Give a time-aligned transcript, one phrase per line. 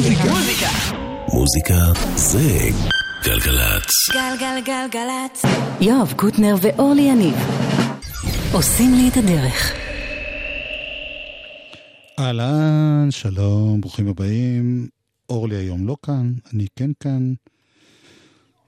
[0.00, 0.68] מוזיקה.
[1.32, 1.74] מוזיקה
[2.16, 2.68] זה
[3.24, 3.90] גלגלצ.
[4.12, 5.42] גלגלגלגלצ.
[5.80, 7.34] יואב קוטנר ואורלי יניב
[8.52, 9.72] עושים לי את הדרך.
[12.18, 14.88] אהלן, שלום, ברוכים הבאים.
[15.28, 17.32] אורלי היום לא כאן, אני כן כאן.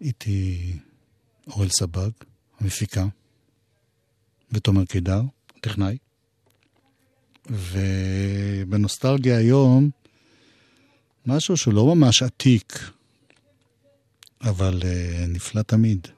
[0.00, 0.72] איתי
[1.46, 2.10] אורל סבג,
[2.60, 3.06] המפיקה,
[4.52, 5.22] ותומר קידר,
[5.60, 5.96] טכנאי.
[7.50, 9.90] ובנוסטלגיה היום,
[11.26, 12.90] משהו שהוא לא ממש עתיק,
[14.42, 14.84] אבל uh,
[15.28, 16.08] נפלא תמיד.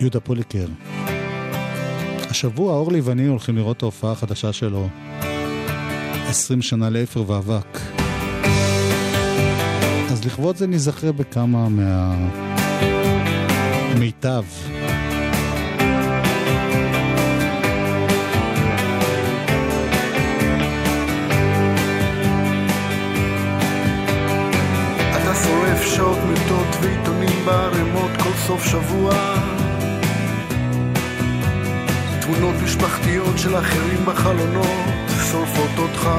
[0.00, 0.66] יהודה פוליקר.
[2.30, 4.88] השבוע אורלי ואני הולכים לראות את ההופעה החדשה שלו,
[6.28, 7.80] 20 שנה לאפר ואבק.
[10.10, 11.68] אז לכבוד זה ניזכר בכמה
[13.88, 14.44] מהמיטב.
[25.96, 29.12] שעות מיטות ועיתונים בערימות כל סוף שבוע.
[32.20, 36.10] תמונות משפחתיות של אחרים בחלונות שורפות אותך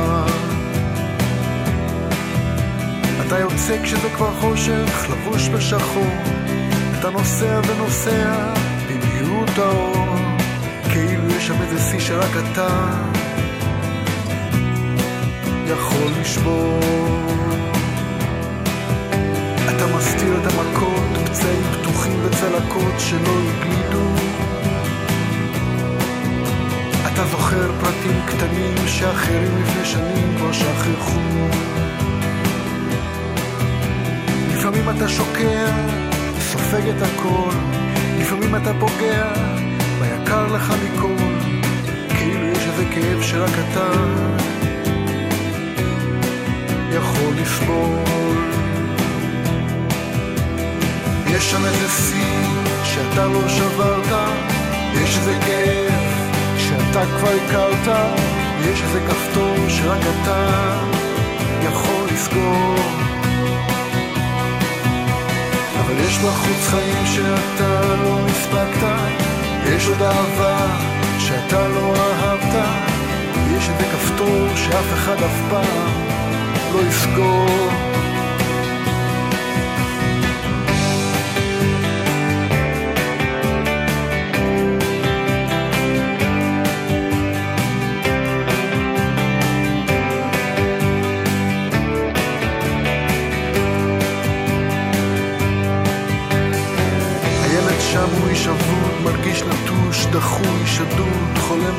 [3.27, 6.16] אתה יוצא כשזה כבר חושך, לבוש בשחור.
[6.99, 8.53] אתה נוסע ונוסע
[8.88, 10.16] במהירות האור.
[10.89, 12.67] כאילו יש שם איזה שיא שרק אתה
[15.67, 17.31] יכול לשבור
[21.32, 24.12] פצעים פתוחים וצלקות שלא הגלידו
[27.14, 31.20] אתה זוכר פרטים קטנים שאחרים לפני שנים כבר שכחו?
[34.54, 35.66] לפעמים אתה שוקע,
[36.40, 37.52] סופג את הכל.
[38.20, 39.34] לפעמים אתה פוגע
[40.00, 41.16] ביקר לך מכל?
[42.10, 43.90] כאילו יש איזה כאב שרק אתה
[46.92, 48.42] יכול לסבול
[51.42, 52.46] יש שם איזה שיא
[52.84, 54.38] שאתה לא שברת,
[54.94, 55.94] יש איזה כאב
[56.58, 58.16] שאתה כבר הכרת,
[58.62, 60.46] יש איזה כפתור שרק אתה
[61.62, 62.76] יכול לסגור.
[65.80, 68.88] אבל יש בחוץ חיים שאתה לא הספקת,
[69.66, 70.68] יש עוד אהבה
[71.20, 72.66] שאתה לא אהבת,
[73.58, 75.92] יש איזה כפתור שאף אחד אף פעם
[76.73, 77.80] לא יסגור.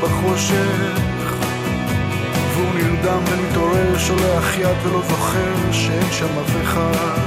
[0.01, 1.33] בחושך.
[2.53, 7.19] והוא נרדם ומתעורר, שולח יד ולא זוכר שאין שם אף אחד.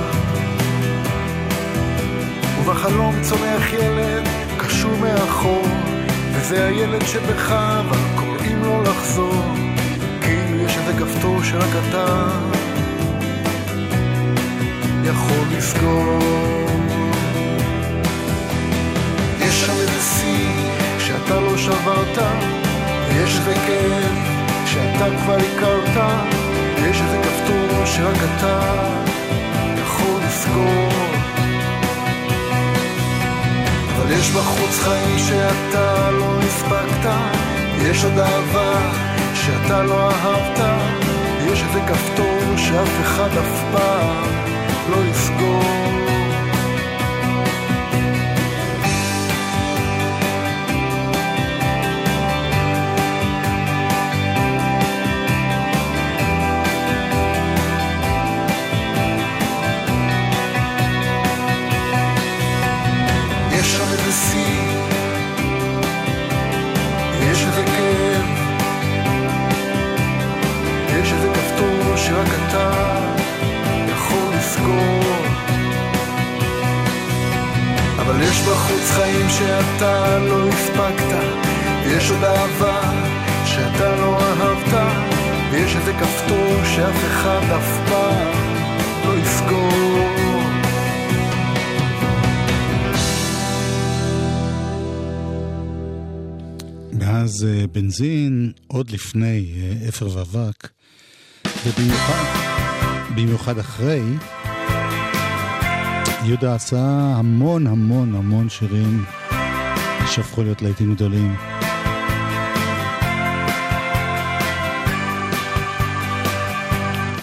[2.60, 4.28] ובחלום צומח ילד,
[4.58, 5.66] קשור מאחור
[6.32, 9.42] וזה הילד שבך, אבל קוראים לו לחזור
[10.20, 12.26] כאילו יש איזה כפתור שרק אתה
[15.04, 16.18] יכול לסגור.
[19.40, 22.18] יש שם איזה שיא שאתה לא שברת,
[23.24, 24.14] יש איזה כאב
[24.66, 26.04] שאתה כבר הכרת,
[26.90, 28.60] יש איזה כפתור שרק אתה
[29.76, 30.88] יכול לסגור.
[33.96, 37.10] אבל יש בחוץ חיים שאתה לא הספקת,
[37.82, 38.92] יש עוד אהבה
[39.34, 40.60] שאתה לא אהבת,
[41.52, 44.24] יש איזה כפתור שאף אחד אף פעם
[44.90, 45.62] לא יסגור.
[78.96, 81.26] חיים שאתה לא הספקת,
[81.86, 82.80] יש עוד אהבה
[83.44, 84.96] שאתה לא אהבת,
[85.50, 88.32] ויש איזה כפתור שאף אחד אף פעם
[89.04, 90.06] לא יסגור.
[96.92, 100.68] מאז אה, בנזין, עוד לפני אה, אפר ואבק,
[101.66, 102.24] ובמיוחד
[103.14, 104.02] במיוחד אחרי,
[106.26, 106.78] יהודה עשה
[107.16, 109.04] המון המון המון שירים
[110.06, 111.36] שהפכו להיות להיטים גדולים.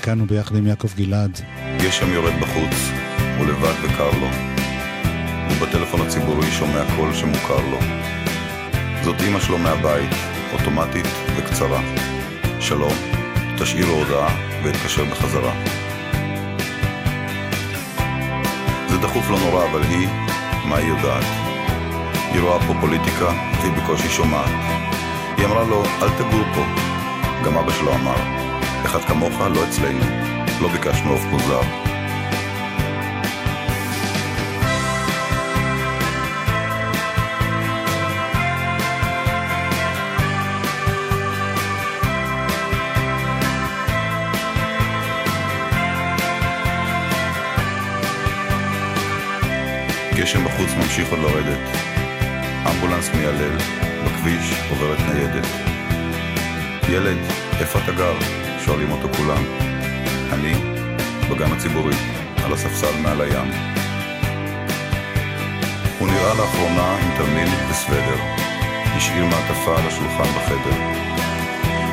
[0.01, 1.41] כאן הוא ביחד עם יעקב גלעד.
[1.77, 2.75] גשם יורד בחוץ,
[3.38, 4.27] הוא לבד וקר לו.
[5.49, 7.79] הוא בטלפון הציבורי שומע קול שמוכר לו.
[9.03, 10.11] זאת אימא שלו מהבית,
[10.53, 11.07] אוטומטית
[11.38, 11.81] וקצרה.
[12.59, 12.94] שלום,
[13.57, 15.62] תשאיר הודעה ואתקשר בחזרה.
[19.03, 20.07] דחוף לא נורא, אבל היא,
[20.65, 21.23] מה היא יודעת?
[22.31, 24.50] היא רואה פה פוליטיקה, והיא בקושי שומעת.
[25.38, 26.61] היא אמרה לו, אל תגור פה.
[27.45, 28.15] גם אבא שלו אמר,
[28.85, 30.05] אחד כמוך לא אצלנו,
[30.61, 31.93] לא ביקשנו עוף מוזר.
[50.23, 51.59] גשם בחוץ ממשיך עוד לרדת.
[52.69, 53.57] אמבולנס מיילל,
[54.05, 55.47] בכביש עוברת ניידת.
[56.89, 57.17] ילד,
[57.59, 58.13] איפה אתה גר?
[58.65, 59.43] שואלים אותו כולם.
[60.33, 60.53] אני,
[61.29, 61.95] בגן הציבורי,
[62.45, 63.51] על הספסל מעל הים.
[65.99, 68.19] הוא נראה לאחרונה עם תרמיל וסוודר.
[68.95, 70.77] השאיר מעטפה על השולחן בחדר.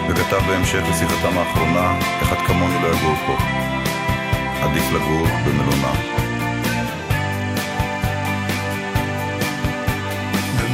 [0.09, 3.37] וכתב בהמשך לשיחתם האחרונה, אחד כמוני לא יגור פה.
[4.63, 6.20] עדיף לגור במלונה.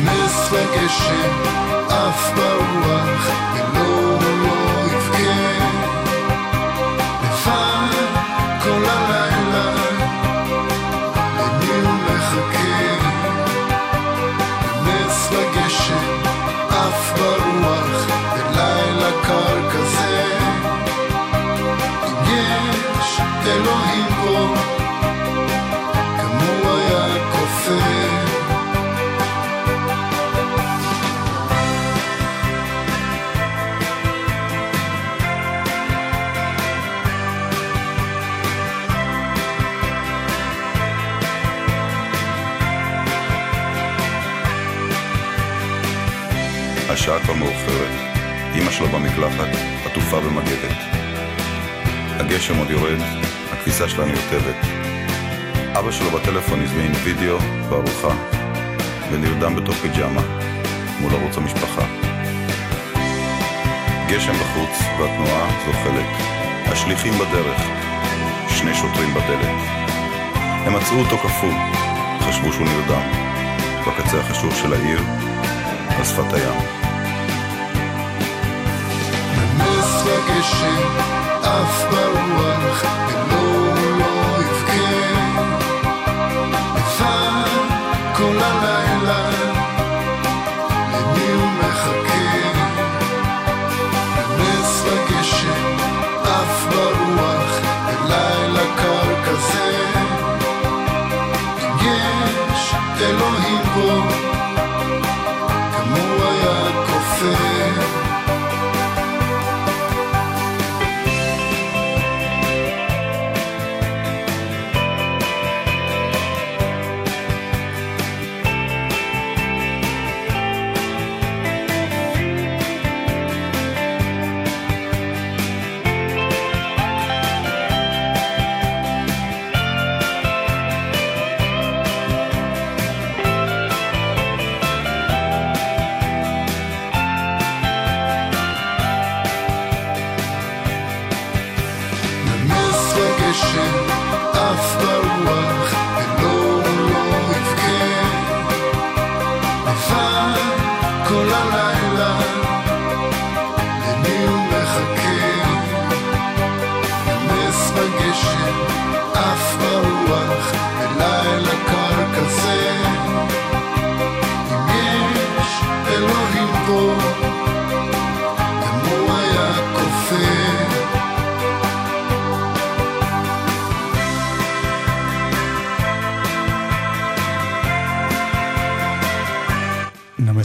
[0.06, 1.42] נס וגשם
[1.88, 5.32] עף ברוח ולא לא יבכה
[7.22, 8.06] לבד
[8.62, 9.70] כל הלילה
[11.38, 12.94] למי הוא מחכה.
[14.84, 16.22] נס וגשם
[16.70, 20.38] עף ברוח בלילה קר כזה.
[22.06, 24.75] אם יש אלוהים פה
[47.06, 47.90] השעה כבר מאוחרת,
[48.54, 49.48] אמא שלו במקלחת,
[49.84, 50.76] עטופה במגבת.
[52.20, 52.98] הגשם עוד יורד,
[53.52, 54.56] הכביסה שלה נרטבת.
[55.78, 57.38] אבא שלו בטלפון הזמין וידאו
[57.68, 58.14] וארוחה,
[59.10, 60.22] ונרדם בתוך פיג'מה,
[61.00, 61.84] מול ערוץ המשפחה.
[64.08, 66.10] גשם בחוץ והתנועה זוחלת.
[66.66, 67.60] השליחים בדרך,
[68.48, 69.60] שני שוטרים בדלת.
[70.34, 71.52] הם מצאו אותו קפוא,
[72.20, 73.02] חשבו שהוא נרדם.
[73.86, 75.00] בקצה החשוך של העיר,
[75.98, 76.75] על שפת הים.
[80.06, 80.98] נס וגשם
[81.42, 83.65] עף ברוח ולא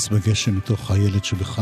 [0.02, 1.62] נמס בגשם מתוך הילד שבך.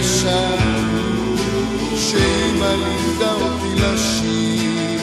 [0.00, 0.56] ישן,
[1.96, 5.00] שאמא לימדה אותי לשיר.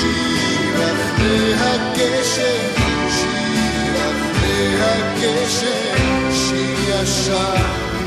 [0.00, 7.62] שיר אחרי הגשם, שיר אחרי הגשם, שיר ישן,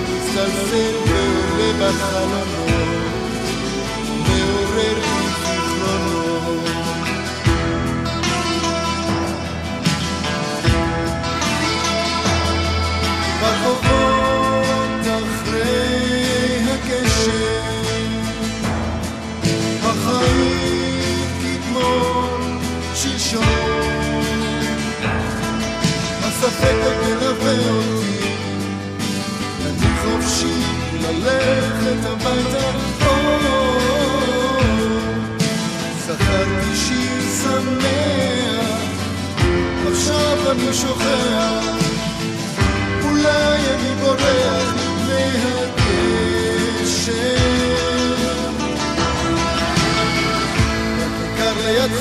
[0.09, 2.80] מצטלצל ועולה בחלונות,
[26.63, 28.33] עוד מלווה אותי,
[29.65, 30.63] אני חופשי
[31.01, 32.71] ללכת הביתה,
[36.07, 38.67] זכרתי שיר שמח,
[39.91, 41.75] עכשיו אני שוכח
[43.03, 44.81] אולי אני בורח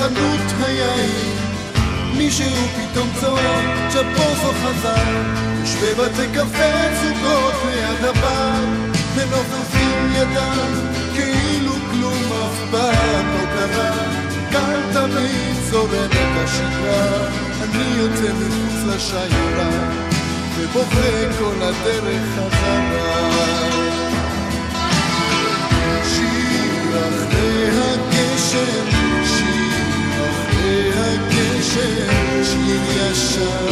[0.01, 1.30] חנות היין,
[2.31, 5.03] מישהו פתאום צועק, צ'פוזו חזר.
[5.63, 6.73] יש בבתי קפה
[7.03, 8.65] זוגות ליד הבר,
[9.17, 10.73] מנופפים ידם,
[11.15, 13.91] כאילו כלום אף פעם לא קרה.
[14.51, 17.29] כאן תמיד זורמת השגרה,
[17.63, 19.71] אני יוצא מחוץ לשיירה.
[20.57, 23.90] ובוכה כל הדרך חזרה.
[31.71, 33.67] הגשם, שיר ישן,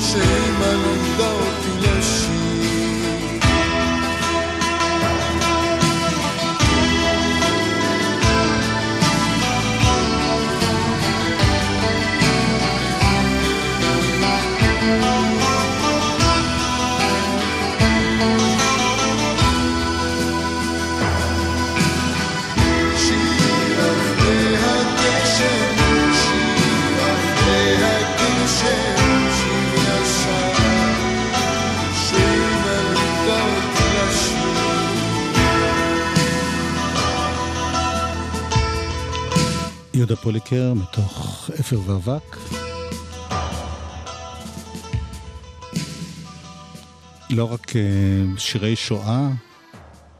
[0.00, 1.53] שאמא לימדה אותי
[40.48, 42.36] פוליקר מתוך אפר ואבק.
[47.30, 47.82] לא רק אה,
[48.38, 49.30] שירי שואה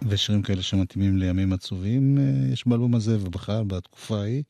[0.09, 4.43] ושירים כאלה שמתאימים לימים עצובים אה, יש באלבום הזה ובכלל בתקופה ההיא,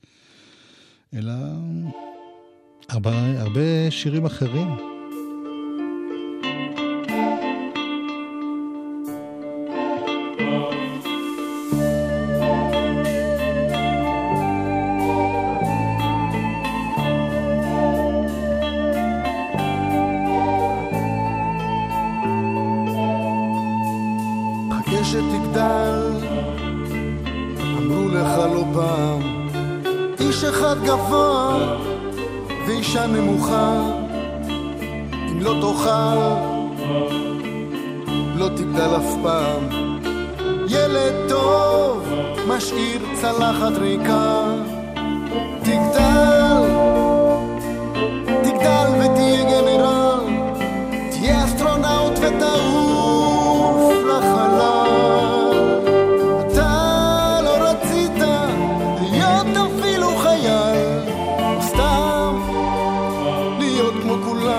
[1.14, 1.32] אלא
[2.88, 4.93] הרבה, הרבה שירים אחרים.
[33.54, 33.83] enfants.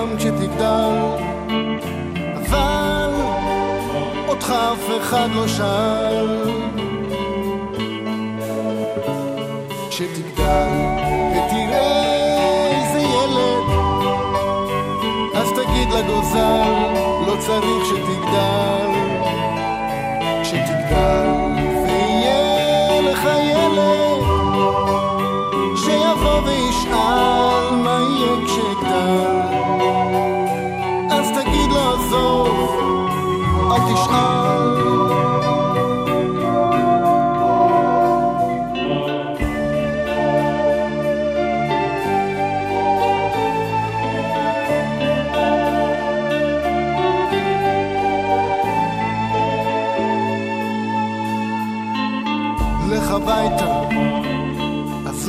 [0.06, 0.98] גם כשתגדל
[2.36, 3.10] אבל
[4.28, 6.50] אותך אף אחד לא שאל
[9.90, 10.68] כשתגדל
[11.30, 12.06] ותראה
[12.70, 13.66] איזה ילד
[15.34, 16.72] אז תגיד לגוזל
[17.26, 18.15] לא צריך שתגדל.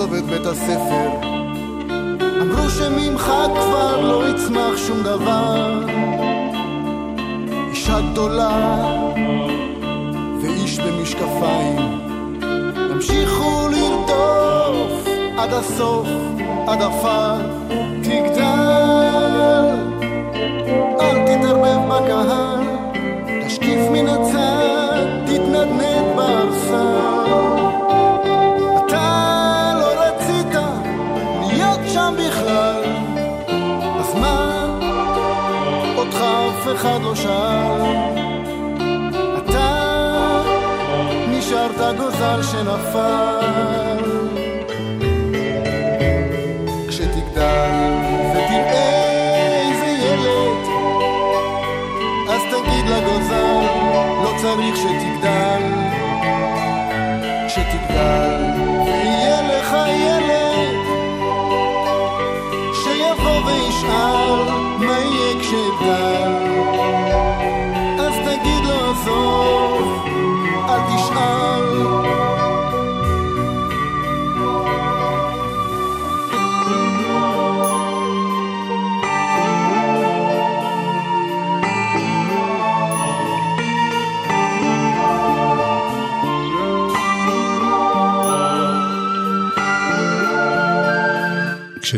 [0.08, 1.10] עזוב את בית הספר.
[2.42, 5.86] אמרו שממך כבר לא יצמח שום דבר.
[7.72, 8.78] אישה גדולה
[10.42, 12.00] ואיש במשקפיים,
[12.92, 16.08] ימשיכו לרדוף עד הסוף,
[16.68, 17.36] עד עפר,
[18.04, 19.76] תגדל.
[21.02, 22.64] אל תתערבב בקהל,
[23.48, 24.47] תשקיף מן הצד,
[36.76, 37.82] אחד לא שאל.
[39.38, 40.42] אתה
[41.28, 44.04] נשארת גוזל שנפל.
[46.90, 47.94] כשתגדל
[48.32, 50.68] ותראה איזה ילד,
[52.30, 53.66] אז תגיד לגוזל,
[54.24, 55.64] לא צריך שתגדל.
[57.48, 58.57] כשתגדל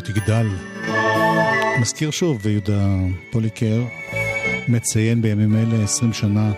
[0.01, 0.47] כשתגדל.
[1.79, 2.87] מזכיר שוב, ויהודה
[3.29, 3.81] פוליקר
[4.67, 6.51] מציין בימים אלה 20 שנה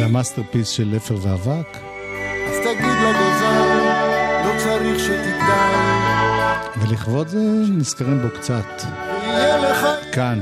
[0.00, 1.76] ל masterpiece של אפר ואבק.
[2.48, 3.68] אז תגיד לגוזל,
[4.44, 5.76] לא צריך שתגדל.
[6.76, 7.38] ולכבוד זה
[7.70, 8.82] נזכרים בו קצת.
[10.12, 10.40] כאן,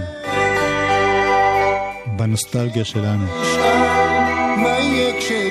[2.17, 3.27] בנוסטלגיה שלנו.
[4.57, 5.44] מה יהיה כשאגדל?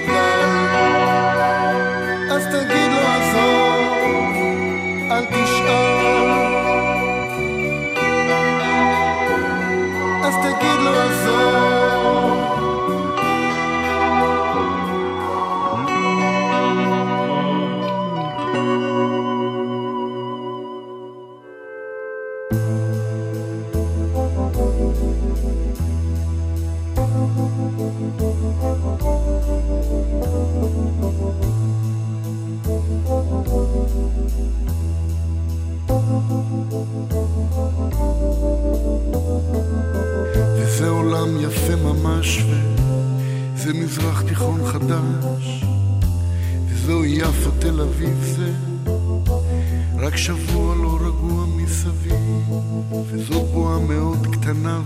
[40.84, 42.44] זה עולם יפה ממש,
[43.56, 45.64] וזה מזרח תיכון חדש,
[46.68, 48.52] וזו יפו תל אביב זה,
[50.00, 52.16] רק שבוע לא רגוע מסביב,
[53.06, 54.82] וזו בועה מאוד קטנה,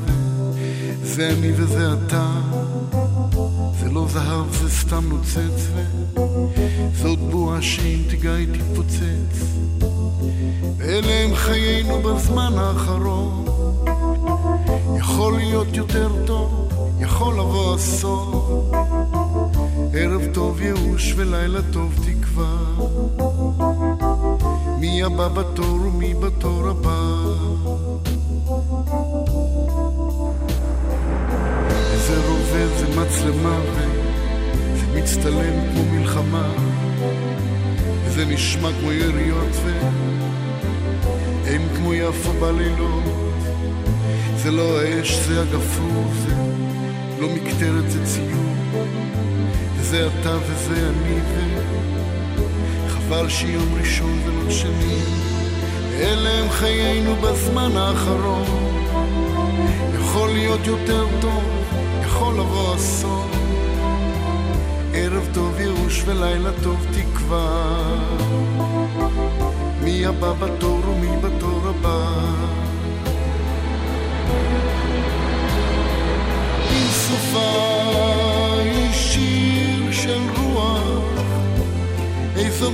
[1.02, 2.32] וזה אני וזה אתה,
[3.80, 5.68] זה לא זהב זה סתם נוצץ,
[6.92, 9.46] וזאת בועה שאם תיגע היא תתפוצץ,
[10.78, 13.57] ואלה הם חיינו בזמן האחרון.
[15.18, 18.72] יכול להיות יותר טוב, יכול לבוא עשור.
[19.94, 22.58] ערב טוב ייאוש ולילה טוב תקווה.
[24.80, 27.00] מי הבא בתור ומי בתור הבא.
[31.92, 36.50] איזה רובה זה מצלמה וזה מצטלם כמו מלחמה.
[38.06, 39.56] וזה נשמע כמו יריות
[41.46, 43.17] ואין כמו יפה בלילות.
[44.48, 46.36] זה לא האש, זה הגפור, זה
[47.20, 48.86] לא מקטרת, זה ציור.
[49.76, 51.20] וזה אתה וזה אני,
[52.86, 55.00] וחבל שיום ראשון ולא שני.
[56.00, 58.46] אלה הם חיינו בזמן האחרון.
[60.00, 61.44] יכול להיות יותר טוב,
[62.06, 63.30] יכול לבוא אסון.
[64.94, 67.76] ערב טוב ייאוש ולילה טוב תקווה.
[69.84, 72.67] מי הבא בתור ומי בתור הבא.
[77.28, 78.62] השפה
[79.92, 81.04] של רוח,
[82.36, 82.66] יש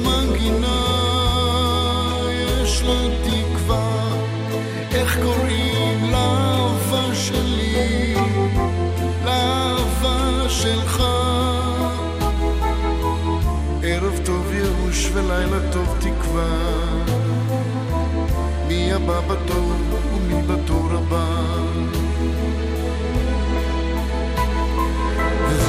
[7.13, 8.16] שלי,
[10.50, 11.04] שלך.
[13.84, 14.52] ערב טוב
[15.13, 16.46] ולילה טוב תקווה,
[18.68, 19.72] מי הבא בתור
[20.13, 22.03] ומי בתור הבא.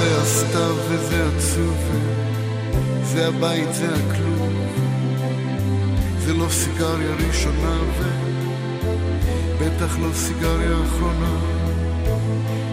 [0.05, 1.77] וזה הסתיו וזה עצוב,
[3.03, 4.53] זה הבית, זה הכלוב.
[6.19, 7.79] זה לא סיגריה ראשונה
[9.59, 11.37] ובטח לא סיגריה אחרונה.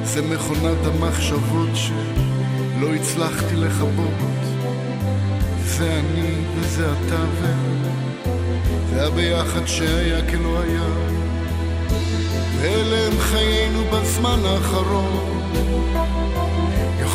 [0.04, 4.42] זה מכונת המחשבות שלא הצלחתי לכבות.
[5.66, 7.24] זה אני וזה אתה
[8.90, 10.90] וזה הביחד שהיה כלא היה.
[12.62, 15.31] ואלה הם חיינו בזמן האחרון.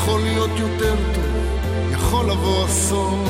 [0.07, 1.25] יכול להיות יותר טוב,
[1.90, 3.25] יכול לבוא אסון.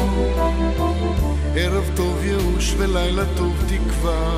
[1.54, 4.36] ערב טוב ייאוש ולילה טוב תקווה.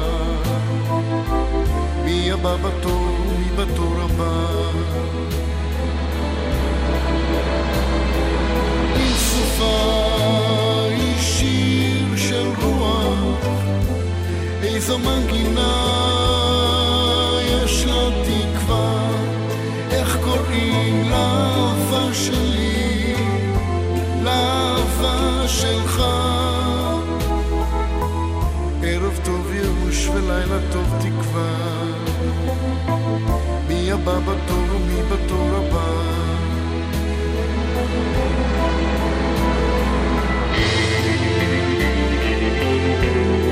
[2.04, 4.46] מי הבא בתור, מי בתור הבא.
[8.96, 10.06] עם סופה
[10.90, 13.46] היא שיר של רוח,
[14.62, 15.98] איזו מנגינה
[17.44, 18.08] יש לה
[22.12, 23.14] שלי,
[24.24, 26.02] לאהבה שלך.
[28.82, 31.54] ערב טוב ייאוש ולילה טוב תקווה.
[33.68, 36.18] מי הבא בתור ומי בתור הבא.
[42.98, 43.47] עם סופה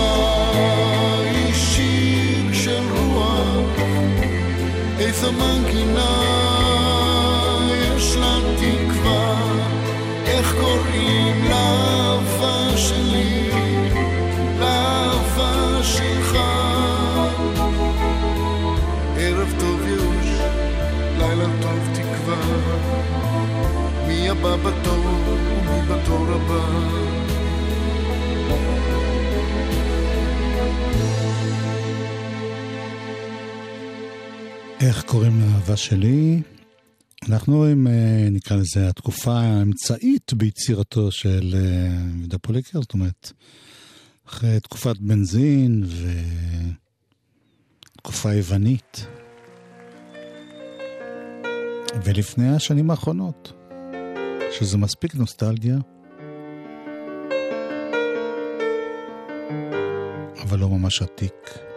[0.00, 3.80] היא שיר של רוח,
[4.98, 6.22] איזו מנגינה
[7.96, 9.36] יש לה תקווה,
[10.26, 13.50] איך קוראים לאהבה שלי,
[14.60, 16.38] לאהבה שלך.
[19.16, 20.40] ערב טוב ייאוש,
[21.18, 22.36] לילה טוב תקווה,
[24.06, 27.11] מי הבא בתור ומי בתור הבא.
[35.12, 36.42] קוראים לאהבה שלי?
[37.28, 43.32] אנחנו עם, אה, נקרא לזה, התקופה האמצעית ביצירתו של אה, יהודה פוליקר, זאת אומרת,
[44.28, 45.84] אחרי תקופת בנזין
[47.96, 49.06] ותקופה יוונית.
[52.04, 53.52] ולפני השנים האחרונות,
[54.58, 55.78] שזה מספיק נוסטלגיה,
[60.42, 61.71] אבל לא ממש עתיק.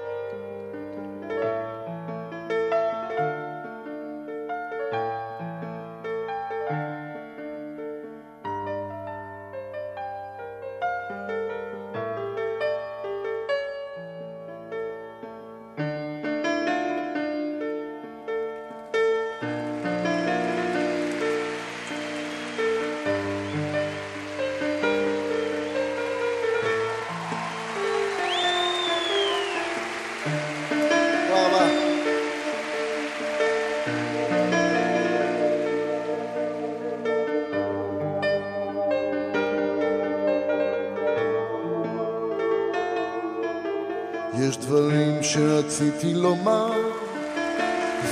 [45.78, 46.72] שרציתי לומר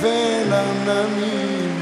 [0.00, 1.74] ואינם נעמים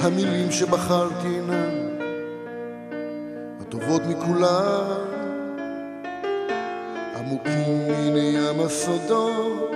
[0.00, 1.98] המילים שבחרתי אינן
[3.60, 5.04] הטובות מכולן
[7.16, 9.70] עמוקים מן ים הסודות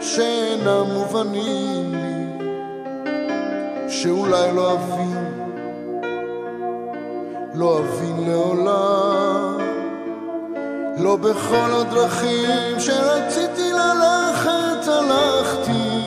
[0.00, 2.48] שאינם מובנים לי,
[3.88, 5.24] שאולי לא אבין,
[7.54, 9.61] לא אבין לעולם,
[11.02, 16.02] לא בכל הדרכים שרציתי ללכת הלכתי,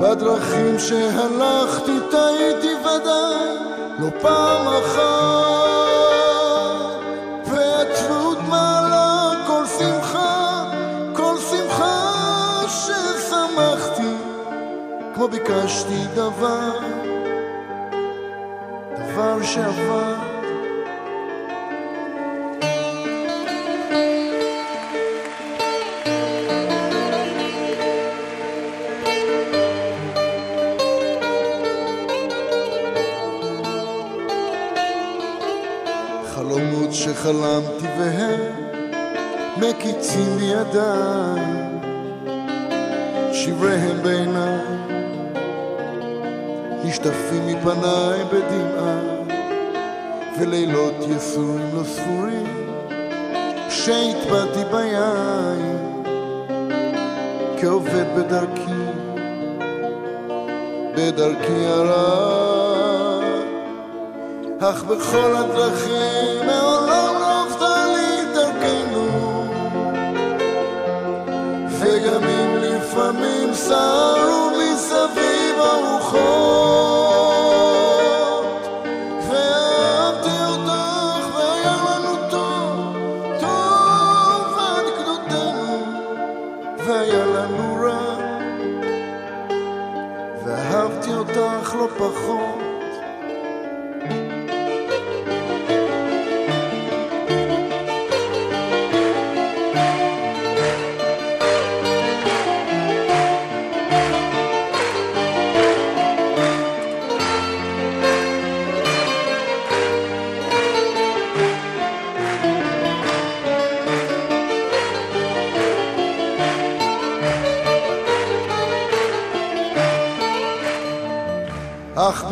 [0.00, 3.56] בדרכים שהלכתי טעיתי ודאי,
[3.98, 5.02] לא פעם אחת.
[7.46, 10.64] ועצבות מעלה כל שמחה,
[11.16, 12.12] כל שמחה
[12.68, 14.16] ששמחתי,
[15.14, 16.78] כמו ביקשתי דבר,
[18.96, 20.11] דבר שעבר.
[37.22, 38.40] שחלמתי והם
[39.56, 41.44] מקיצים בידיי,
[43.32, 44.58] שבריהם בעיניי,
[46.84, 48.98] נשטפים מפניי בדמעה,
[50.38, 52.76] ולילות יסורים לא ספורים,
[53.70, 56.02] שהטבעתי ביין,
[57.60, 58.82] כעובד בדרכי,
[60.96, 63.22] בדרכי הרע,
[64.60, 66.31] אך בכל הדרכים
[73.66, 74.31] לפעמים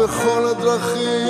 [0.03, 1.30] בכל הדרכים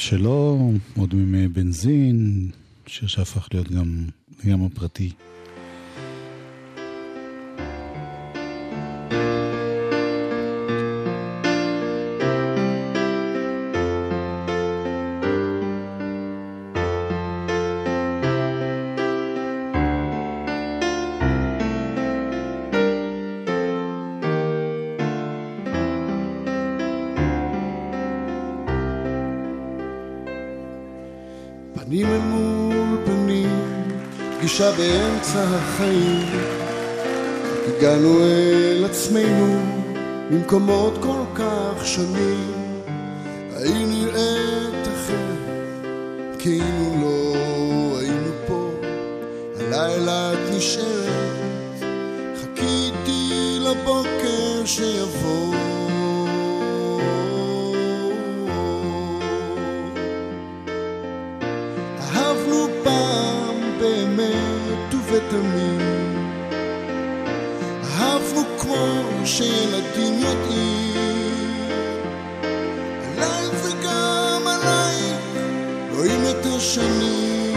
[0.00, 2.50] שלו, עוד מימי בנזין,
[2.86, 4.04] שיר שהפך להיות גם
[4.46, 5.10] גם הפרטי.
[34.40, 36.26] פגישה באמצע החיים.
[37.68, 39.60] הגענו אל עצמנו
[40.30, 42.52] ממקומות כל כך שונים.
[43.56, 46.36] האם נראית אחרת?
[46.38, 48.70] כאילו לא היינו פה.
[49.60, 51.82] הלילה את נשארת.
[52.40, 55.49] חיכיתי לבוקר שיבוא
[65.30, 65.80] ותמים.
[67.84, 68.76] אהבנו כמו
[69.24, 71.68] שילדים יודעים,
[73.04, 74.96] עליי וגם עליי,
[75.96, 77.56] רואים את השנים,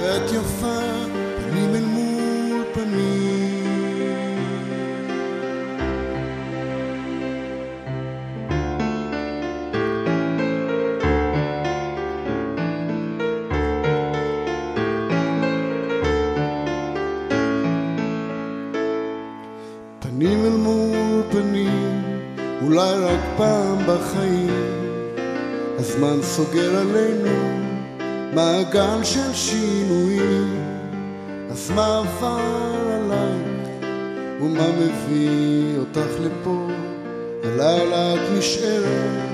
[0.00, 0.83] ואת יפה
[26.36, 27.30] סוגר עלינו
[28.34, 30.64] מעגל של שינויים.
[31.50, 32.40] אז מה עבר
[32.94, 33.84] עלייך
[34.40, 36.68] ומה מביא אותך לפה?
[37.44, 39.33] הלילה את נשארת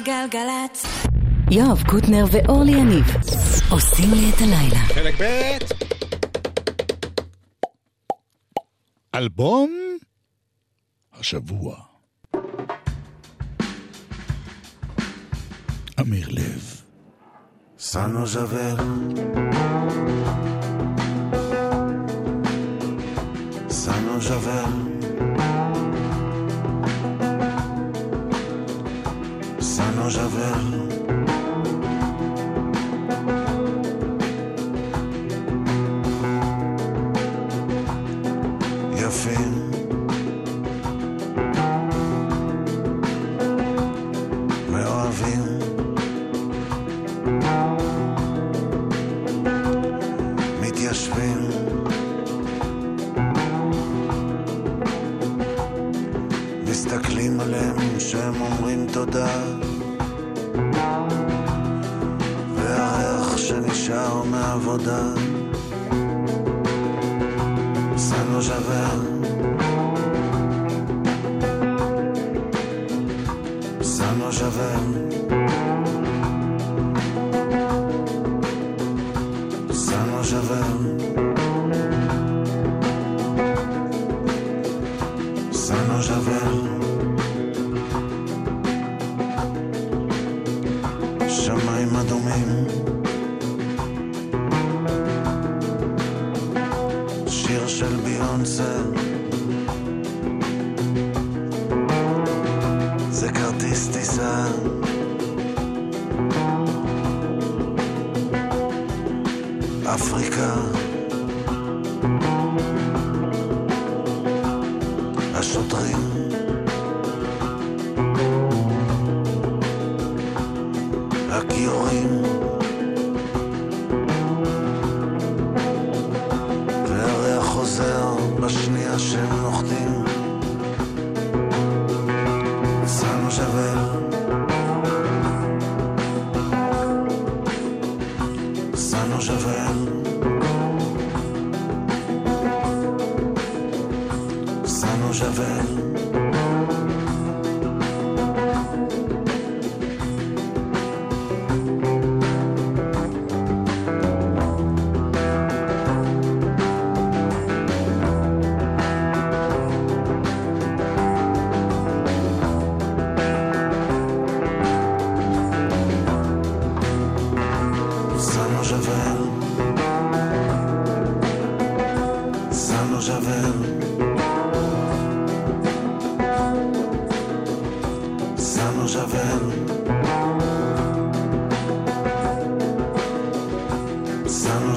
[0.00, 0.86] גלגלגלגלצ.
[1.50, 3.06] יואב קוטנר ואורלי יניב
[3.70, 4.78] עושים לי את הלילה.
[4.78, 5.58] חלק ב'
[9.14, 9.70] אלבום
[11.12, 11.76] השבוע.
[16.00, 16.82] אמיר לב.
[17.92, 18.76] Ça nous avait
[23.68, 23.94] Ça
[58.18, 59.36] כשהם אומרים תודה.
[62.54, 65.02] והריח שנשאר מהעבודה.
[67.96, 69.17] סן לא שווה.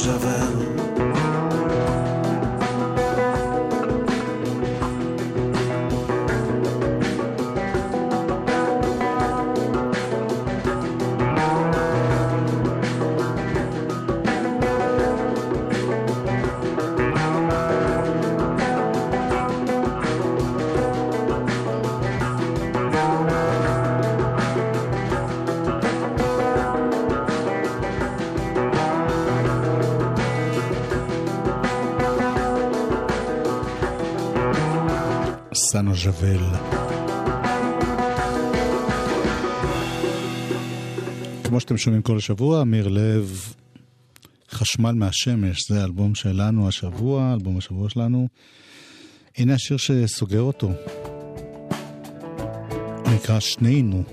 [0.02, 0.41] różowe
[35.82, 36.44] סנו ז'בל.
[41.44, 43.54] כמו שאתם שומעים כל השבוע, אמיר לב,
[44.52, 48.28] חשמל מהשמש, זה האלבום שלנו השבוע, אלבום השבוע שלנו.
[49.38, 50.72] הנה השיר שסוגר אותו.
[53.16, 53.40] נקרא.
[53.40, 54.04] שנינו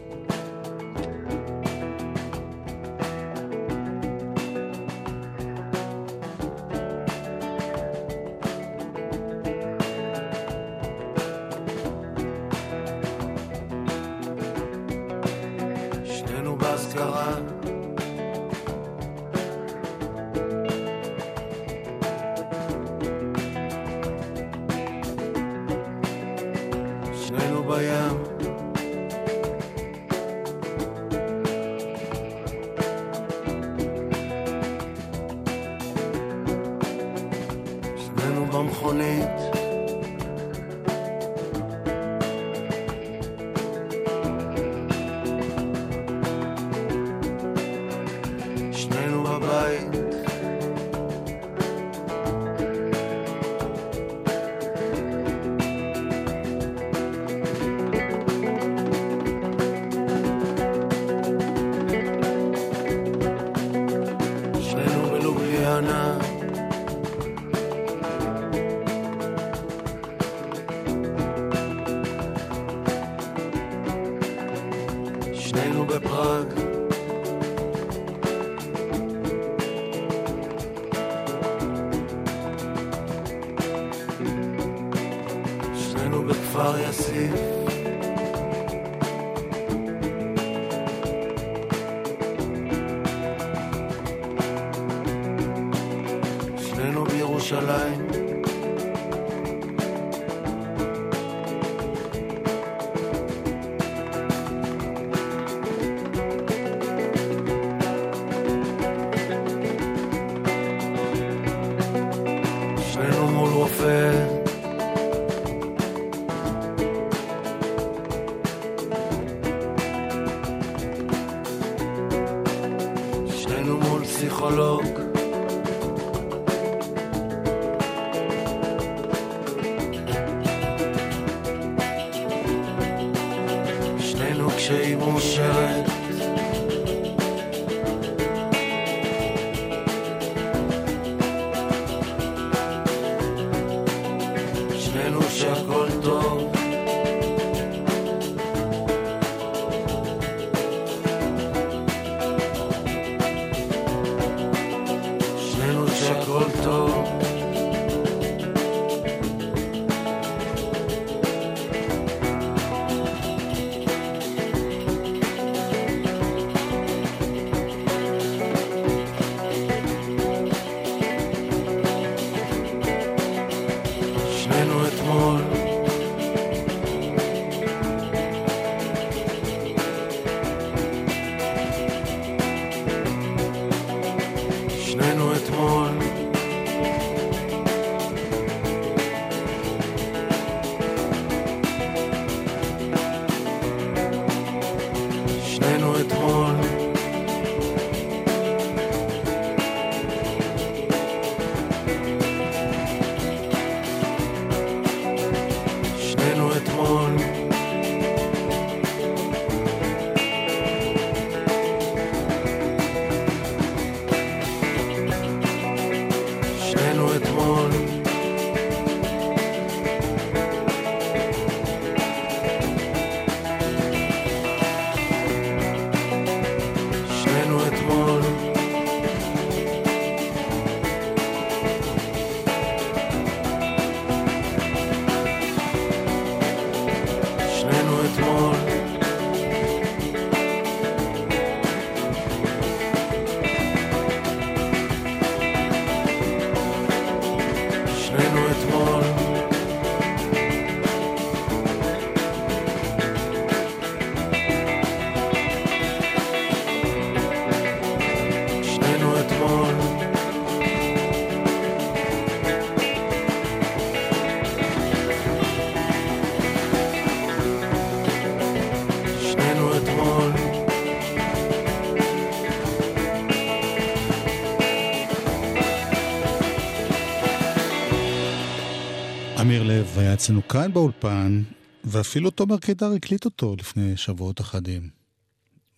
[279.41, 281.43] אמיר לב היה אצלנו כאן באולפן,
[281.85, 284.89] ואפילו תומר קידר הקליט אותו לפני שבועות אחדים.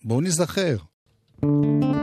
[0.04, 0.76] בואו נזכר.
[1.42, 1.99] thank you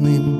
[0.00, 0.37] לא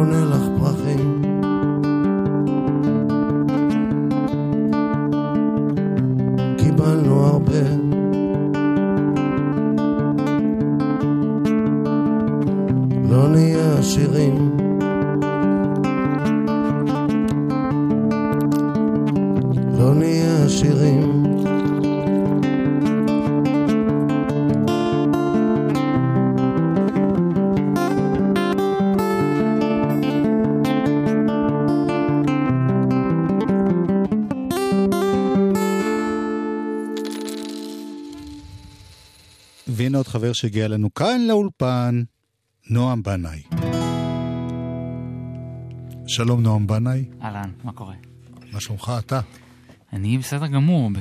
[0.00, 0.39] קונה לך
[40.20, 42.02] והנה עוד חבר שהגיע אלינו כאן לאולפן,
[42.70, 43.42] נועם בנאי.
[46.06, 47.94] שלום נועם בנאי, אהלן, מה קורה?
[48.52, 49.20] מה שלומך אתה?
[49.92, 50.98] אני בסדר גמור, ב...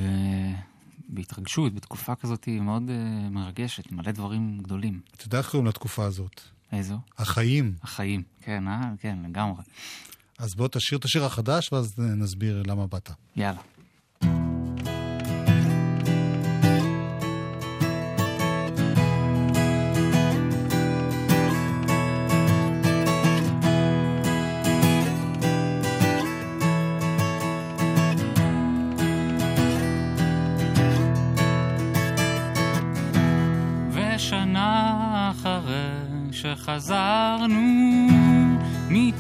[1.09, 5.01] בהתרגשות, בתקופה כזאת מאוד uh, מרגשת, מלא דברים גדולים.
[5.15, 6.41] אתה יודע איך קוראים לתקופה הזאת?
[6.71, 6.97] איזו?
[7.17, 7.73] החיים.
[7.83, 8.23] החיים.
[8.41, 8.91] כן, אה?
[8.99, 9.63] כן, לגמרי.
[10.37, 13.09] אז בוא תשאיר את השיר החדש ואז נסביר למה באת.
[13.35, 13.61] יאללה.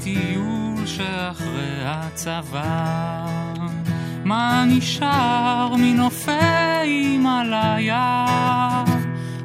[0.09, 3.25] מטיול שאחרי הצבא,
[4.23, 6.31] מה נשאר מנופי
[6.81, 8.25] הימאליה?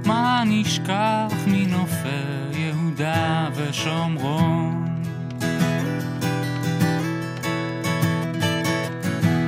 [0.07, 2.09] מה נשכח מנופי
[2.53, 4.85] יהודה ושומרון?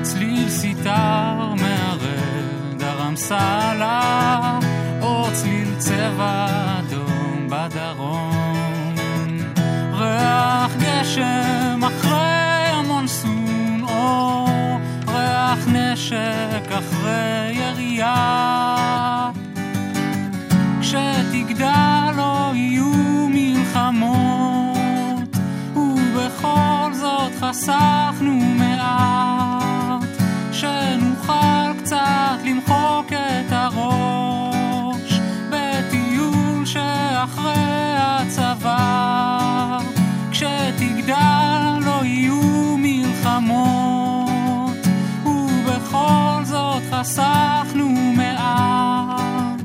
[0.03, 4.59] צליל סיטר מהרד הרמסלה,
[5.03, 6.66] או צליל צבע
[16.07, 19.31] נשק אחרי ירייה.
[20.81, 22.93] כשתגדל לא יהיו
[23.31, 24.77] מלחמות,
[25.77, 30.05] ובכל זאת חסכנו מעט,
[30.53, 39.79] שנוכל קצת למחוק את הראש, בטיול שאחרי הצבא.
[40.31, 43.86] כשתגדל לא יהיו מלחמות,
[46.07, 49.61] בכל זאת חסכנו מעט,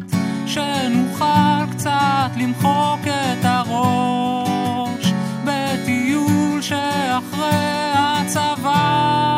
[0.45, 5.13] שנוכל קצת למחוק את הראש,
[5.45, 9.37] בטיול שאחרי הצבא.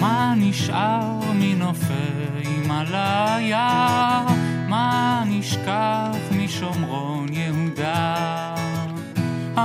[0.00, 1.94] מה נשאר מנופי
[2.66, 4.33] מלאיה?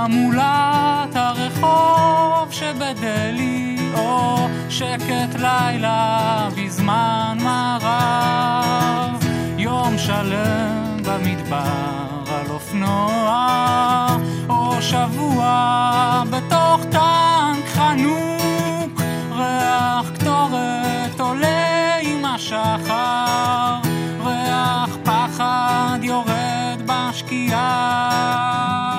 [0.00, 9.24] המולת הרחוב שבדלי, או שקט לילה בזמן מערב,
[9.58, 14.06] יום שלם במדבר על אופנוע,
[14.48, 23.76] או שבוע בתוך טנק חנוק, ריח קטורת עולה עם השחר,
[24.24, 28.89] ריח פחד יורד בשקיעה.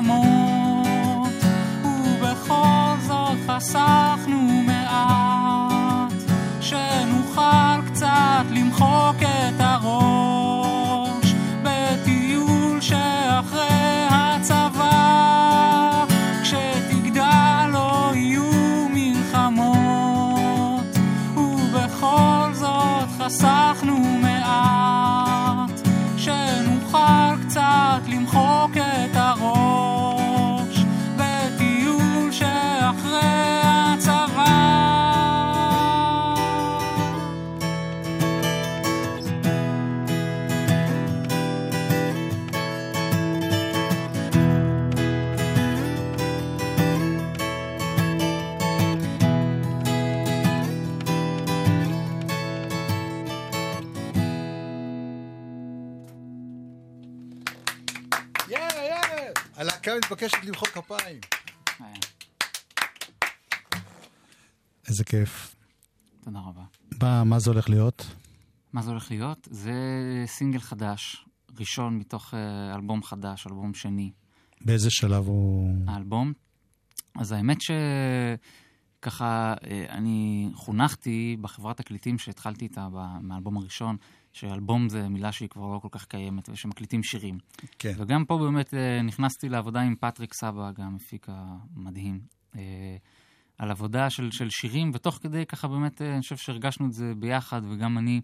[0.00, 1.32] מלחמות,
[1.84, 3.93] ובכל זאת חסכנו
[60.14, 61.20] מתבקשת למחוא כפיים.
[64.88, 65.56] איזה כיף.
[66.24, 66.62] תודה רבה.
[67.02, 68.06] מה, מה זה הולך להיות?
[68.72, 69.48] מה זה הולך להיות?
[69.50, 69.72] זה
[70.26, 71.26] סינגל חדש,
[71.58, 74.12] ראשון מתוך אה, אלבום חדש, אלבום שני.
[74.60, 75.70] באיזה שלב הוא...
[75.86, 76.32] האלבום.
[77.14, 77.58] אז האמת
[79.00, 82.88] שככה, אה, אני חונכתי בחברת תקליטים שהתחלתי איתה
[83.20, 83.96] מהאלבום הראשון,
[84.34, 87.38] שאלבום זה מילה שהיא כבר לא כל כך קיימת, ושמקליטים שירים.
[87.78, 87.92] כן.
[87.96, 92.20] וגם פה באמת אה, נכנסתי לעבודה עם פטריק סבא, גם מפיק המדהים,
[92.56, 92.96] אה,
[93.58, 97.12] על עבודה של, של שירים, ותוך כדי ככה באמת, אה, אני חושב שהרגשנו את זה
[97.18, 98.20] ביחד, וגם אני,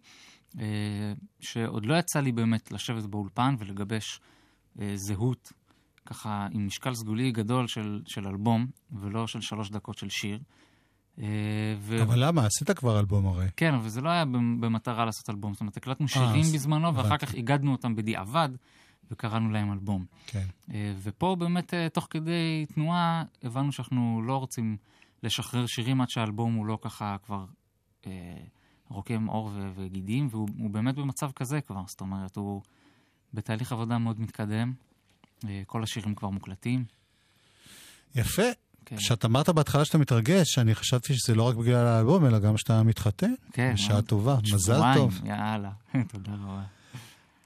[1.41, 4.21] שעוד לא יצא לי באמת לשבת באולפן ולגבש
[4.95, 5.53] זהות,
[6.07, 10.39] ככה עם משקל סגולי גדול של, של אלבום, ולא של שלוש דקות של שיר.
[11.19, 11.25] אה,
[11.81, 12.03] ו...
[12.03, 12.47] אבל למה?
[12.47, 13.47] עשית כבר אלבום הרי.
[13.57, 15.53] כן, אבל זה לא היה במ- במטרה לעשות אלבום.
[15.55, 17.17] זאת אומרת, הקלטנו שירים אז בזמנו, ואחר.
[17.19, 18.49] כך איגדנו אותם בדיעבד,
[19.11, 20.05] וקראנו להם אלבום.
[20.27, 20.47] כן.
[20.73, 24.77] אה, ופה באמת, אה, תוך כדי תנועה, הבנו שאנחנו לא רוצים
[25.23, 27.45] לשחרר שירים עד שהאלבום הוא לא ככה כבר
[28.07, 28.13] אה,
[28.89, 31.83] רוקם עור וגידים, והוא הוא באמת במצב כזה כבר.
[31.87, 32.63] זאת אומרת, הוא
[33.35, 34.73] בתהליך עבודה מאוד מתקדם.
[35.49, 36.85] אה, כל השירים כבר מוקלטים.
[38.15, 38.43] יפה.
[38.91, 38.97] כן.
[38.97, 42.82] כשאת אמרת בהתחלה שאתה מתרגש, אני חשבתי שזה לא רק בגלל האלבום, אלא גם שאתה
[42.82, 43.32] מתחתן.
[43.53, 43.72] כן.
[43.74, 44.03] בשעה.
[44.03, 45.20] טובה, מזל שבועיים, טוב.
[45.24, 45.70] יאללה,
[46.12, 46.62] תודה רבה.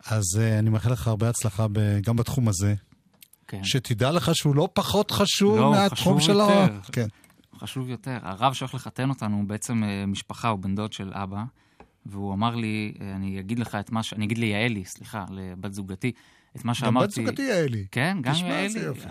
[0.06, 2.74] אז uh, אני מאחל לך הרבה הצלחה ב- גם בתחום הזה.
[3.48, 3.64] כן.
[3.64, 6.44] שתדע לך שהוא לא פחות חשוב לא, מהתחום של ה...
[6.44, 6.80] יותר.
[6.92, 7.06] כן.
[7.58, 8.18] חשוב יותר.
[8.22, 11.42] הרב שהולך לחתן אותנו הוא בעצם אה, משפחה, הוא בן דוד של אבא,
[12.06, 14.12] והוא אמר לי, אה, אני אגיד לך את מה ש...
[14.12, 16.12] אני אגיד ליעלי, סליחה, לבת זוגתי,
[16.56, 17.06] את מה גם שאמרתי...
[17.06, 17.86] בת זוגתי יעלי.
[17.90, 18.64] כן, גם תשמע, יעלי.
[18.64, 19.08] איזה יופי.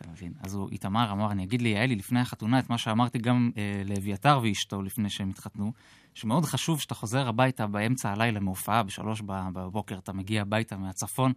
[0.00, 0.32] אתה מבין.
[0.40, 4.40] אז הוא, איתמר אמר, אני אגיד ליעלי לפני החתונה את מה שאמרתי גם אה, לאביתר
[4.42, 5.72] ואשתו לפני שהם התחתנו,
[6.14, 11.32] שמאוד חשוב שאתה חוזר הביתה באמצע הלילה מהופעה, בשלוש בבוקר אתה מגיע הביתה מהצפון,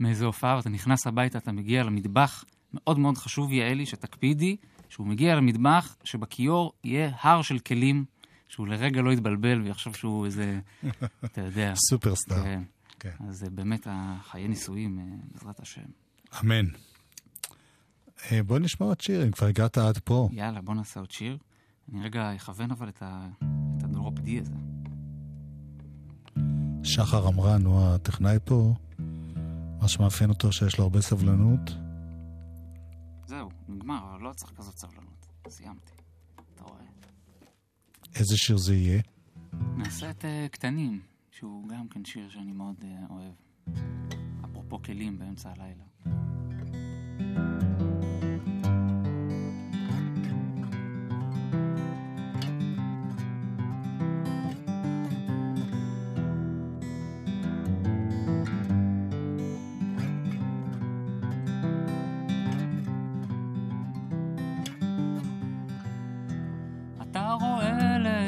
[0.00, 2.44] מאיזה הופעה, ואתה נכנס הביתה, אתה מגיע למטבח,
[2.74, 4.56] מאוד מאוד חשוב, יעלי, שתקפידי,
[4.88, 8.04] שהוא מגיע למטבח, שבכיור יהיה הר של כלים,
[8.48, 10.60] שהוא לרגע לא יתבלבל ויחשוב שהוא איזה,
[11.24, 11.72] אתה יודע.
[11.74, 12.42] סופרסטאר.
[12.42, 12.62] כן.
[12.98, 13.10] כן.
[13.28, 15.86] אז באמת החיי נישואים, אה, בעזרת השם.
[16.40, 16.66] אמן.
[18.32, 20.28] אה, בוא נשמע עוד שיר, אם כבר הגעת עד פה.
[20.32, 21.38] יאללה, בוא נעשה עוד שיר.
[21.92, 23.28] אני רגע אכוון אבל את, ה...
[23.78, 24.54] את הדרופ די הזה.
[26.82, 28.74] שחר עמרן הוא הטכנאי פה,
[29.80, 31.60] מה שמאפיין אותו שיש לו הרבה סבלנות.
[33.26, 35.26] זהו, נגמר, אבל לא צריך כזאת סבלנות.
[35.48, 35.92] סיימתי.
[36.54, 36.80] אתה רואה?
[38.14, 39.02] איזה שיר זה יהיה?
[39.76, 41.00] נעשה את uh, קטנים,
[41.30, 43.34] שהוא גם כן שיר שאני מאוד uh, אוהב.
[44.44, 45.84] אפרופו כלים באמצע הלילה.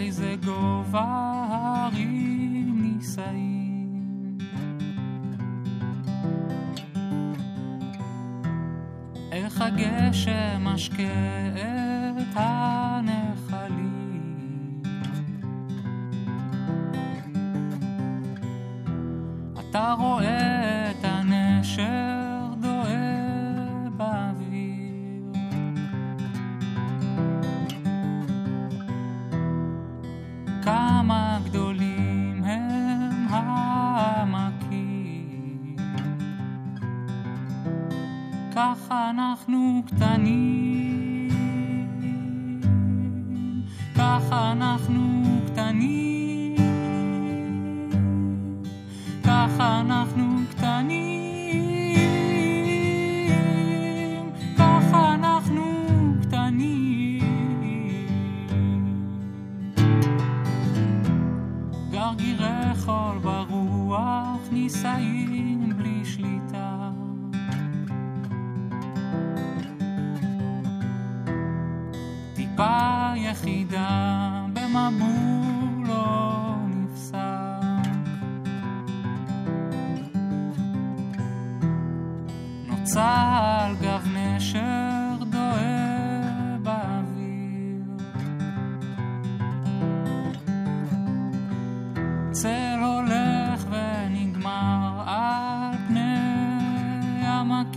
[0.09, 1.05] לאיזה גובה
[1.49, 2.28] ההרים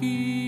[0.02, 0.41] aquí.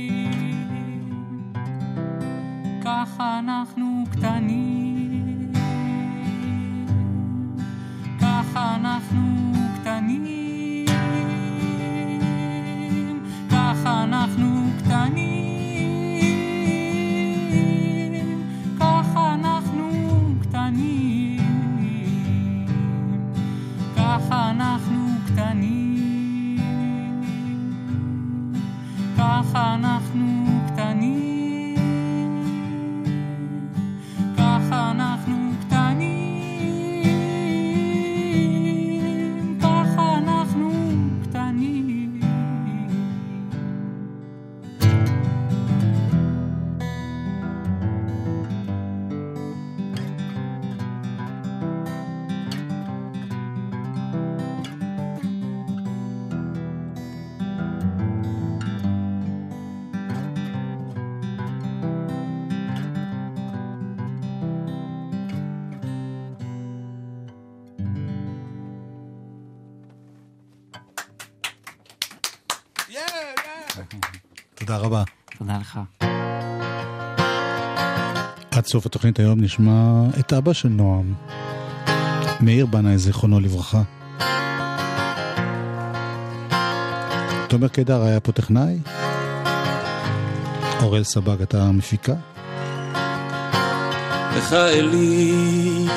[78.73, 81.13] סוף התוכנית היום נשמע את אבא של נועם,
[82.39, 83.81] מאיר בנאי, זיכרונו לברכה.
[87.47, 88.77] תומר קידר היה פה טכנאי,
[90.81, 92.13] אוראל סבג אתה המפיקה.
[94.37, 95.87] לך אלי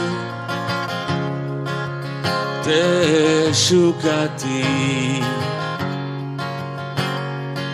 [3.52, 4.62] תשוקתי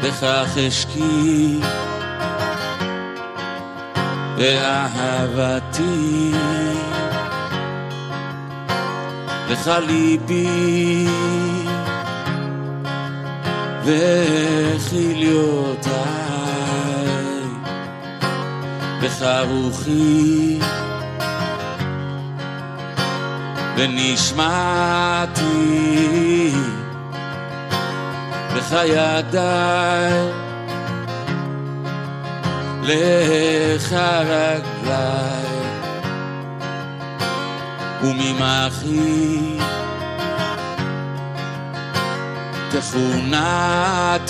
[0.02, 1.60] בכך אשקי
[4.42, 6.32] באהבתי.
[9.48, 11.06] לך ליבי.
[13.84, 14.02] וכליותיי
[19.02, 20.58] בך רוחי.
[23.76, 25.42] ונשמעתי.
[28.54, 30.41] בך ידיי
[32.82, 33.92] לך
[34.26, 35.52] רגליי
[38.02, 39.58] וממחי
[42.70, 44.22] תכונתי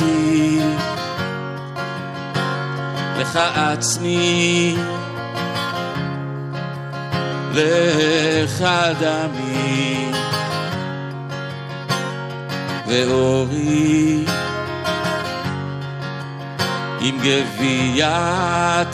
[3.19, 4.77] לך עצמי.
[7.55, 8.65] לך
[9.01, 10.13] דמי.
[12.87, 14.25] ואורי
[17.05, 18.93] עם גווייתי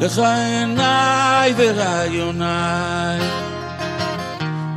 [0.00, 3.20] לך עיניי ורעיוניי,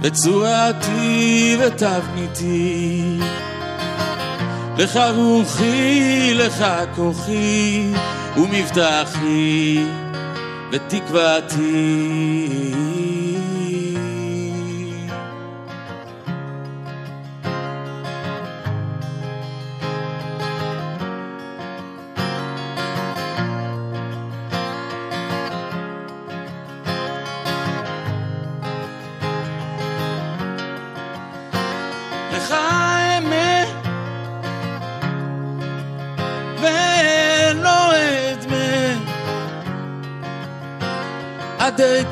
[0.04, 3.18] וצורתי ותבניתי.
[4.78, 7.92] לך רוחי, לך כוחי,
[8.38, 9.84] ומבטחי,
[10.72, 11.94] ותקוותי.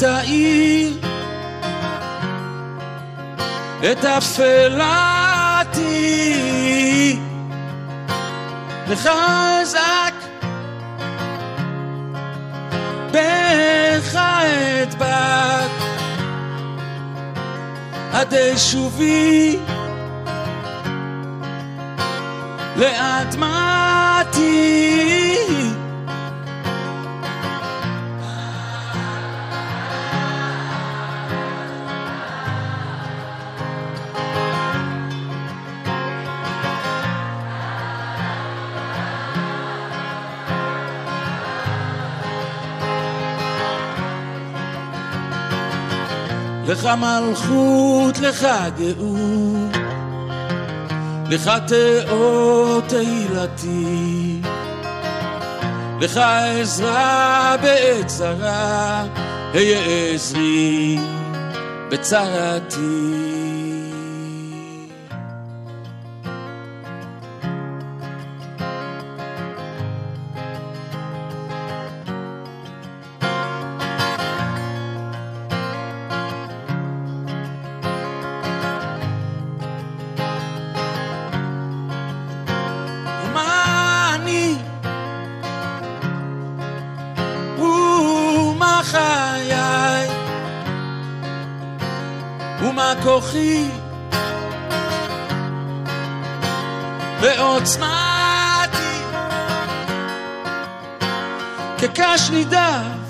[0.02, 0.94] תאיר
[3.92, 5.62] את אפלתי
[9.08, 10.14] אזעק
[13.12, 15.72] בך אדבק
[18.14, 19.60] עד שובי
[22.76, 24.32] לאדמתי
[46.92, 49.76] לך מלכות, לך גאות,
[51.30, 54.42] לך תאות תהילתי,
[56.00, 56.18] לך
[56.62, 59.04] עזרה בעת צרה,
[59.54, 59.80] היה
[60.14, 61.00] עזרי
[61.92, 63.21] בצרתי.
[97.22, 98.78] ועוצמתי.
[101.78, 103.02] כקש נידף.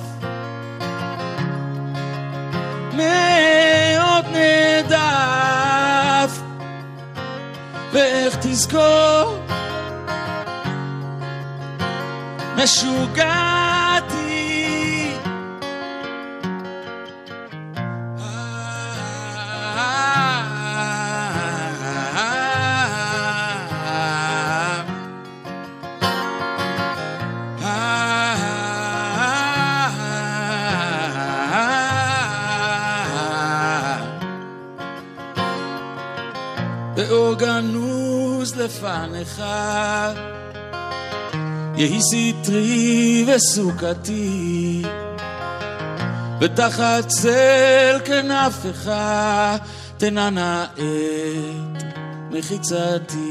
[2.93, 5.01] מאוד נדף.
[7.91, 9.39] ואיך תזכור?
[12.55, 13.70] משוגעתי
[37.35, 39.41] גנוז לפניך
[41.77, 44.81] יהי סטרי וסוכתי,
[46.41, 48.91] ותחת צל כנפיך
[49.97, 51.83] תנענע את
[52.31, 53.30] מחיצתי.